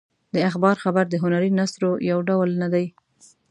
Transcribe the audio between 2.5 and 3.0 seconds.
نه دی.